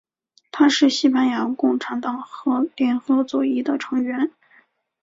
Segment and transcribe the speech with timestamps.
[0.51, 4.31] 他是西班牙共产党和联合左翼的成员。